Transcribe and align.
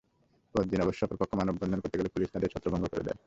পরদিন 0.55 0.79
অবশ্য 0.81 1.01
অপরপক্ষ 1.03 1.31
মানববন্ধন 1.35 1.79
করতে 1.79 1.97
গেলে 1.97 2.09
পুলিশ 2.09 2.27
তাদের 2.31 2.51
ছত্রভঙ্গ 2.53 2.85
করে 2.85 3.03
দেয়। 3.03 3.19